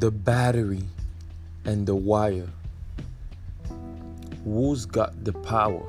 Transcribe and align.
the 0.00 0.10
battery 0.12 0.84
and 1.64 1.86
the 1.86 1.94
wire. 1.94 2.48
Who's 4.44 4.86
got 4.86 5.24
the 5.24 5.32
power? 5.32 5.84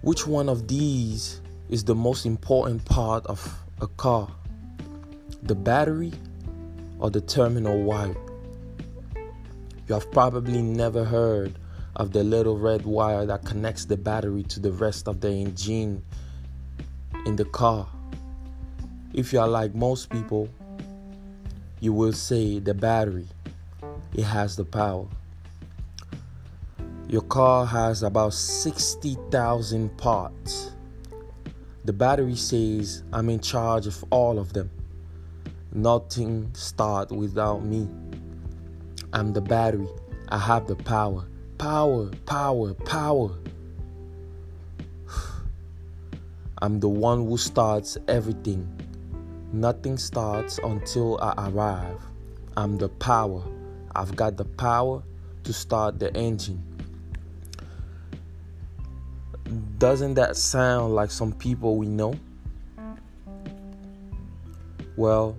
Which 0.00 0.26
one 0.26 0.48
of 0.48 0.68
these 0.68 1.40
is 1.68 1.84
the 1.84 1.94
most 1.94 2.24
important 2.24 2.84
part 2.86 3.26
of 3.26 3.62
a 3.80 3.86
car? 3.86 4.30
The 5.42 5.54
battery 5.54 6.12
or 6.98 7.10
the 7.10 7.20
terminal 7.20 7.82
wire? 7.82 8.16
You 9.86 9.94
have 9.94 10.10
probably 10.12 10.62
never 10.62 11.04
heard 11.04 11.58
of 11.96 12.12
the 12.12 12.24
little 12.24 12.56
red 12.56 12.86
wire 12.86 13.26
that 13.26 13.44
connects 13.44 13.84
the 13.84 13.98
battery 13.98 14.44
to 14.44 14.60
the 14.60 14.72
rest 14.72 15.08
of 15.08 15.20
the 15.20 15.30
engine 15.30 16.02
in 17.26 17.36
the 17.36 17.44
car. 17.44 17.86
If 19.12 19.32
you 19.32 19.40
are 19.40 19.48
like 19.48 19.74
most 19.74 20.08
people, 20.08 20.48
you 21.82 21.92
will 21.92 22.12
say 22.12 22.60
the 22.60 22.72
battery, 22.72 23.26
it 24.14 24.22
has 24.22 24.54
the 24.54 24.64
power. 24.64 25.08
Your 27.08 27.22
car 27.22 27.66
has 27.66 28.04
about 28.04 28.34
60,000 28.34 29.98
parts. 29.98 30.76
The 31.84 31.92
battery 31.92 32.36
says, 32.36 33.02
I'm 33.12 33.28
in 33.28 33.40
charge 33.40 33.88
of 33.88 34.04
all 34.10 34.38
of 34.38 34.52
them. 34.52 34.70
Nothing 35.72 36.50
start 36.54 37.10
without 37.10 37.64
me. 37.64 37.88
I'm 39.12 39.32
the 39.32 39.40
battery. 39.40 39.88
I 40.28 40.38
have 40.38 40.68
the 40.68 40.76
power. 40.76 41.26
Power, 41.58 42.10
power, 42.26 42.74
power. 42.74 43.36
I'm 46.62 46.78
the 46.78 46.88
one 46.88 47.26
who 47.26 47.36
starts 47.36 47.98
everything. 48.06 48.68
Nothing 49.54 49.98
starts 49.98 50.58
until 50.64 51.18
I 51.20 51.50
arrive. 51.50 52.00
I'm 52.56 52.78
the 52.78 52.88
power. 52.88 53.42
I've 53.94 54.16
got 54.16 54.38
the 54.38 54.46
power 54.46 55.02
to 55.44 55.52
start 55.52 55.98
the 55.98 56.10
engine. 56.16 56.62
Doesn't 59.76 60.14
that 60.14 60.38
sound 60.38 60.94
like 60.94 61.10
some 61.10 61.34
people 61.34 61.76
we 61.76 61.86
know? 61.86 62.14
Well, 64.96 65.36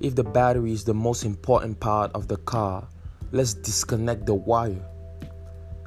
if 0.00 0.14
the 0.14 0.24
battery 0.24 0.72
is 0.72 0.84
the 0.84 0.94
most 0.94 1.26
important 1.26 1.80
part 1.80 2.10
of 2.14 2.28
the 2.28 2.38
car, 2.38 2.88
let's 3.30 3.52
disconnect 3.52 4.24
the 4.24 4.34
wire. 4.34 4.82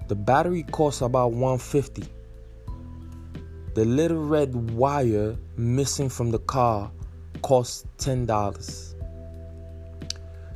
The 0.09 0.15
battery 0.15 0.61
costs 0.61 1.01
about 1.01 1.31
150. 1.31 2.03
The 3.73 3.85
little 3.85 4.23
red 4.23 4.53
wire 4.73 5.35
missing 5.57 6.09
from 6.09 6.29
the 6.29 6.39
car 6.39 6.91
costs 7.41 7.85
$10. 7.97 8.95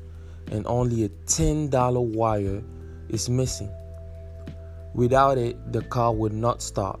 and 0.50 0.66
only 0.66 1.04
a 1.04 1.08
$10 1.08 2.14
wire 2.14 2.60
is 3.08 3.28
missing. 3.28 3.70
Without 4.94 5.38
it, 5.38 5.72
the 5.72 5.82
car 5.82 6.12
would 6.12 6.32
not 6.32 6.60
start. 6.62 6.98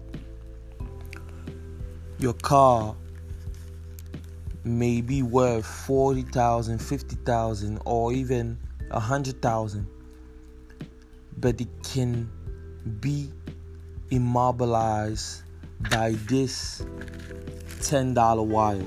Your 2.18 2.34
car 2.34 2.94
may 4.64 5.00
be 5.00 5.22
worth 5.22 5.66
40,000, 5.66 6.78
50,000 6.78 7.80
or 7.84 8.12
even 8.12 8.58
100,000 8.90 9.86
but 11.40 11.60
it 11.60 11.68
can 11.82 12.30
be 13.00 13.32
immobilized 14.10 15.42
by 15.90 16.12
this 16.28 16.82
$10 17.80 18.46
wire. 18.46 18.86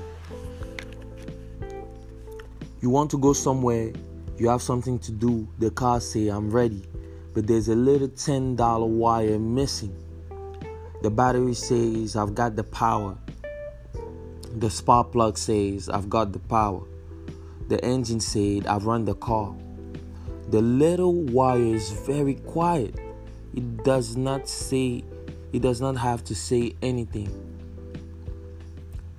You 2.80 2.90
want 2.90 3.10
to 3.12 3.18
go 3.18 3.32
somewhere, 3.32 3.92
you 4.38 4.48
have 4.48 4.62
something 4.62 4.98
to 5.00 5.12
do, 5.12 5.48
the 5.58 5.70
car 5.70 6.00
say 6.00 6.28
I'm 6.28 6.50
ready, 6.50 6.84
but 7.32 7.46
there's 7.46 7.68
a 7.68 7.74
little 7.74 8.08
$10 8.08 8.86
wire 8.86 9.38
missing. 9.38 9.96
The 11.02 11.10
battery 11.10 11.54
says 11.54 12.16
I've 12.16 12.34
got 12.34 12.56
the 12.56 12.64
power. 12.64 13.18
The 14.56 14.70
spark 14.70 15.12
plug 15.12 15.36
says 15.36 15.88
I've 15.88 16.08
got 16.08 16.32
the 16.32 16.38
power. 16.38 16.82
The 17.68 17.82
engine 17.84 18.20
said 18.20 18.66
I've 18.66 18.86
run 18.86 19.04
the 19.04 19.14
car. 19.14 19.54
The 20.50 20.60
little 20.60 21.14
wire 21.14 21.58
is 21.58 21.90
very 21.90 22.34
quiet. 22.34 22.94
It 23.54 23.82
does 23.84 24.16
not 24.16 24.48
say, 24.48 25.04
it 25.54 25.62
does 25.62 25.80
not 25.80 25.96
have 25.96 26.24
to 26.24 26.34
say 26.34 26.74
anything. 26.82 27.30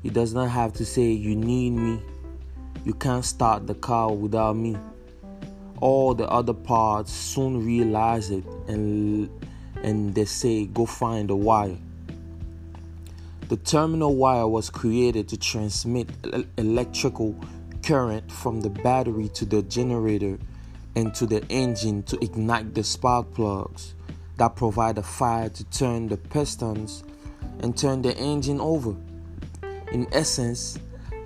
It 0.03 0.11
does 0.11 0.33
not 0.33 0.49
have 0.49 0.73
to 0.73 0.85
say, 0.85 1.11
You 1.11 1.33
need 1.33 1.69
me. 1.69 2.01
You 2.83 2.93
can't 2.93 3.23
start 3.23 3.67
the 3.67 3.73
car 3.73 4.11
without 4.11 4.57
me. 4.57 4.75
All 5.79 6.13
the 6.13 6.27
other 6.29 6.53
parts 6.53 7.13
soon 7.13 7.65
realize 7.65 8.31
it 8.31 8.43
and, 8.67 9.29
and 9.81 10.13
they 10.13 10.25
say, 10.25 10.65
Go 10.65 10.85
find 10.85 11.29
the 11.29 11.37
wire. 11.37 11.77
The 13.47 13.55
terminal 13.55 14.17
wire 14.17 14.47
was 14.47 14.69
created 14.69 15.29
to 15.29 15.37
transmit 15.37 16.09
electrical 16.57 17.33
current 17.81 18.29
from 18.29 18.59
the 18.59 18.69
battery 18.69 19.29
to 19.29 19.45
the 19.45 19.61
generator 19.61 20.37
and 20.97 21.15
to 21.15 21.25
the 21.25 21.45
engine 21.47 22.03
to 22.03 22.21
ignite 22.21 22.75
the 22.75 22.83
spark 22.83 23.33
plugs 23.33 23.95
that 24.37 24.55
provide 24.55 24.97
a 24.97 25.03
fire 25.03 25.49
to 25.49 25.63
turn 25.65 26.07
the 26.07 26.17
pistons 26.17 27.03
and 27.59 27.77
turn 27.77 28.01
the 28.01 28.15
engine 28.17 28.59
over. 28.59 28.95
In 29.91 30.07
essence, 30.11 30.77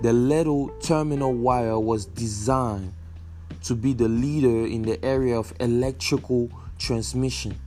the 0.02 0.12
little 0.12 0.68
terminal 0.80 1.32
wire 1.32 1.78
was 1.78 2.06
designed 2.06 2.92
to 3.64 3.74
be 3.74 3.92
the 3.92 4.08
leader 4.08 4.66
in 4.66 4.82
the 4.82 5.04
area 5.04 5.36
of 5.38 5.52
electrical 5.60 6.50
transmission. 6.78 7.58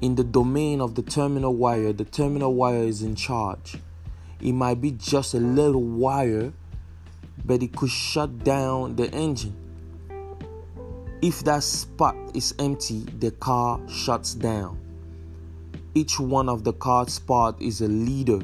In 0.00 0.14
the 0.14 0.24
domain 0.24 0.80
of 0.80 0.94
the 0.94 1.02
terminal 1.02 1.54
wire, 1.54 1.92
the 1.92 2.04
terminal 2.04 2.54
wire 2.54 2.84
is 2.84 3.02
in 3.02 3.14
charge. 3.14 3.76
It 4.40 4.52
might 4.52 4.80
be 4.80 4.92
just 4.92 5.34
a 5.34 5.38
little 5.38 5.82
wire, 5.82 6.52
but 7.44 7.62
it 7.62 7.76
could 7.76 7.90
shut 7.90 8.42
down 8.42 8.96
the 8.96 9.10
engine. 9.12 9.59
If 11.22 11.44
that 11.44 11.62
spot 11.62 12.16
is 12.32 12.54
empty, 12.58 13.00
the 13.18 13.30
car 13.32 13.78
shuts 13.90 14.34
down. 14.34 14.78
Each 15.94 16.18
one 16.18 16.48
of 16.48 16.64
the 16.64 16.72
car 16.72 17.06
spots 17.08 17.60
is 17.60 17.82
a 17.82 17.88
leader. 17.88 18.40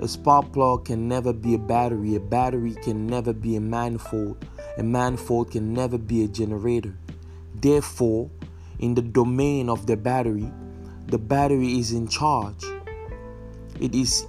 A 0.00 0.06
spark 0.06 0.52
plug 0.52 0.84
can 0.84 1.08
never 1.08 1.32
be 1.32 1.54
a 1.54 1.58
battery. 1.58 2.14
A 2.16 2.20
battery 2.20 2.74
can 2.74 3.06
never 3.06 3.32
be 3.32 3.56
a 3.56 3.60
manifold. 3.60 4.44
A 4.76 4.82
manifold 4.82 5.52
can 5.52 5.72
never 5.72 5.96
be 5.96 6.24
a 6.24 6.28
generator. 6.28 6.94
Therefore, 7.54 8.28
in 8.80 8.94
the 8.94 9.00
domain 9.00 9.70
of 9.70 9.86
the 9.86 9.96
battery, 9.96 10.52
the 11.06 11.18
battery 11.18 11.78
is 11.78 11.92
in 11.92 12.06
charge. 12.06 12.64
It 13.80 13.94
is 13.94 14.26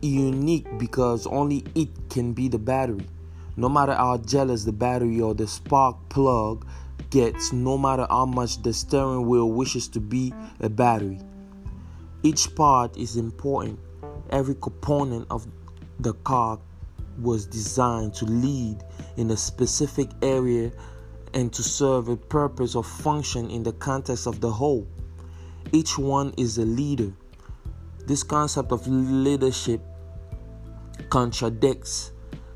unique 0.00 0.78
because 0.78 1.26
only 1.26 1.62
it 1.74 1.90
can 2.08 2.32
be 2.32 2.48
the 2.48 2.58
battery. 2.58 3.06
No 3.54 3.68
matter 3.68 3.92
how 3.94 4.16
jealous 4.16 4.64
the 4.64 4.72
battery 4.72 5.20
or 5.20 5.34
the 5.34 5.46
spark 5.46 6.08
plug 6.08 6.66
gets 7.12 7.52
no 7.52 7.76
matter 7.76 8.06
how 8.08 8.24
much 8.24 8.62
the 8.62 8.72
steering 8.72 9.26
wheel 9.28 9.52
wishes 9.52 9.86
to 9.86 10.00
be 10.00 10.32
a 10.60 10.68
battery. 10.68 11.20
Each 12.22 12.52
part 12.56 12.96
is 12.96 13.16
important. 13.16 13.78
Every 14.30 14.54
component 14.54 15.26
of 15.30 15.46
the 16.00 16.14
car 16.24 16.58
was 17.20 17.44
designed 17.46 18.14
to 18.14 18.24
lead 18.24 18.82
in 19.18 19.30
a 19.30 19.36
specific 19.36 20.08
area 20.22 20.72
and 21.34 21.52
to 21.52 21.62
serve 21.62 22.08
a 22.08 22.16
purpose 22.16 22.74
or 22.74 22.82
function 22.82 23.50
in 23.50 23.62
the 23.62 23.74
context 23.74 24.26
of 24.26 24.40
the 24.40 24.50
whole. 24.50 24.88
Each 25.70 25.98
one 25.98 26.32
is 26.38 26.56
a 26.56 26.64
leader. 26.64 27.12
This 28.06 28.22
concept 28.22 28.72
of 28.72 28.86
leadership 28.86 29.82
contradicts 31.10 32.12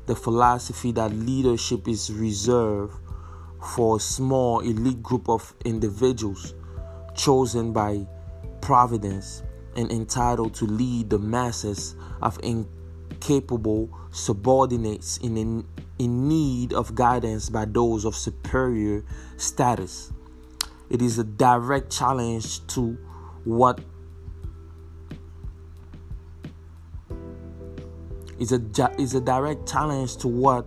the 0.07 0.15
philosophy 0.15 0.91
that 0.93 1.13
leadership 1.13 1.87
is 1.87 2.11
reserved 2.11 2.95
for 3.67 3.97
a 3.97 3.99
small 3.99 4.61
elite 4.61 5.03
group 5.03 5.29
of 5.29 5.53
individuals 5.65 6.53
chosen 7.15 7.73
by 7.73 8.07
providence 8.61 9.43
and 9.75 9.91
entitled 9.91 10.53
to 10.55 10.65
lead 10.65 11.09
the 11.09 11.19
masses 11.19 11.95
of 12.21 12.39
incapable 12.43 13.89
subordinates 14.11 15.17
in, 15.17 15.37
in, 15.37 15.65
in 15.99 16.27
need 16.27 16.73
of 16.73 16.95
guidance 16.95 17.49
by 17.49 17.65
those 17.65 18.05
of 18.05 18.15
superior 18.15 19.03
status. 19.37 20.11
It 20.89 21.01
is 21.01 21.19
a 21.19 21.23
direct 21.23 21.91
challenge 21.91 22.65
to 22.67 22.97
what 23.43 23.79
is 28.39 28.51
a 28.51 28.61
is 28.99 29.15
a 29.15 29.21
direct 29.21 29.67
challenge 29.67 30.17
to 30.17 30.27
what 30.27 30.65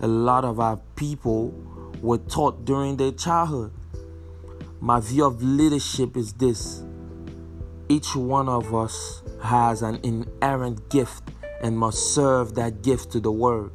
a 0.00 0.08
lot 0.08 0.44
of 0.44 0.58
our 0.58 0.78
people 0.96 1.52
were 2.00 2.18
taught 2.18 2.64
during 2.64 2.96
their 2.96 3.12
childhood. 3.12 3.72
My 4.80 5.00
view 5.00 5.24
of 5.26 5.42
leadership 5.42 6.16
is 6.16 6.32
this 6.32 6.82
each 7.88 8.14
one 8.14 8.48
of 8.48 8.72
us 8.72 9.22
has 9.42 9.82
an 9.82 9.98
inherent 10.04 10.88
gift 10.90 11.24
and 11.60 11.76
must 11.76 12.14
serve 12.14 12.54
that 12.54 12.82
gift 12.82 13.10
to 13.12 13.20
the 13.20 13.32
world. 13.32 13.72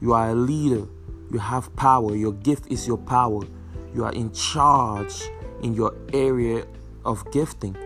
You 0.00 0.12
are 0.12 0.30
a 0.30 0.34
leader. 0.34 0.86
You 1.30 1.38
have 1.38 1.74
power. 1.76 2.16
Your 2.16 2.32
gift 2.32 2.66
is 2.70 2.86
your 2.86 2.98
power. 2.98 3.42
You 3.94 4.04
are 4.04 4.12
in 4.12 4.32
charge 4.32 5.22
in 5.62 5.74
your 5.74 5.94
area 6.12 6.66
of 7.04 7.30
gifting, 7.32 7.76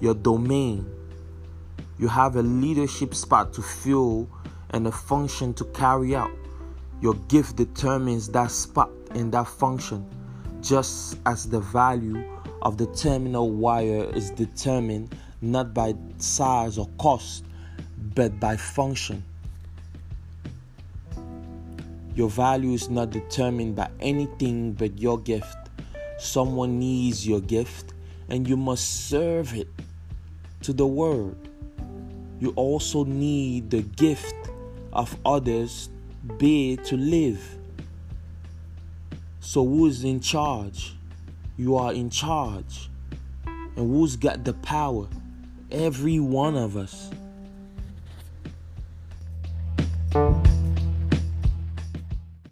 your 0.00 0.14
domain. 0.14 0.86
You 1.98 2.08
have 2.08 2.36
a 2.36 2.42
leadership 2.42 3.14
spot 3.14 3.52
to 3.54 3.62
fill 3.62 4.28
and 4.70 4.86
a 4.86 4.92
function 4.92 5.54
to 5.54 5.64
carry 5.66 6.14
out. 6.14 6.30
Your 7.00 7.14
gift 7.28 7.56
determines 7.56 8.28
that 8.28 8.50
spot 8.50 8.90
and 9.10 9.32
that 9.32 9.46
function, 9.46 10.06
just 10.62 11.18
as 11.26 11.48
the 11.48 11.60
value 11.60 12.22
of 12.62 12.76
the 12.76 12.86
terminal 12.86 13.50
wire 13.50 14.10
is 14.14 14.30
determined 14.30 15.14
not 15.40 15.72
by 15.72 15.94
size 16.18 16.78
or 16.78 16.88
cost, 16.98 17.44
but 18.14 18.38
by 18.40 18.56
function. 18.56 19.22
Your 22.14 22.28
value 22.28 22.72
is 22.72 22.90
not 22.90 23.10
determined 23.10 23.76
by 23.76 23.88
anything 24.00 24.72
but 24.72 24.98
your 24.98 25.18
gift. 25.18 25.56
Someone 26.18 26.80
needs 26.80 27.26
your 27.26 27.40
gift, 27.40 27.94
and 28.28 28.48
you 28.48 28.56
must 28.56 29.08
serve 29.08 29.54
it 29.54 29.68
to 30.62 30.72
the 30.72 30.86
world. 30.86 31.36
You 32.40 32.52
also 32.56 33.04
need 33.04 33.70
the 33.70 33.82
gift 33.82 34.34
of 34.92 35.16
others 35.24 35.90
be 36.38 36.72
it 36.72 36.84
to 36.86 36.96
live. 36.96 37.56
So, 39.40 39.64
who's 39.64 40.04
in 40.04 40.20
charge? 40.20 40.96
You 41.56 41.76
are 41.76 41.92
in 41.92 42.10
charge. 42.10 42.90
And 43.46 43.76
who's 43.76 44.16
got 44.16 44.44
the 44.44 44.54
power? 44.54 45.08
Every 45.70 46.18
one 46.20 46.56
of 46.56 46.76
us. 46.76 47.10